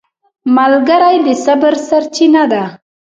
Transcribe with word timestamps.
ملګری 0.55 1.17
د 1.25 1.27
صبر 1.45 1.73
سرچینه 1.87 2.43
ده 2.51 2.63